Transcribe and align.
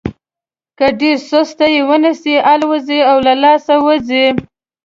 که 0.77 0.87
ډېره 0.99 1.23
سسته 1.29 1.65
یې 1.73 1.81
ونیسئ 1.89 2.35
الوزي 2.51 2.99
او 3.09 3.17
له 3.27 3.33
لاسه 3.43 3.73
وځي. 3.85 4.25